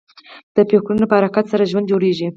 [0.55, 2.27] د فکرو نه په حرکت سره ژوند جوړېږي.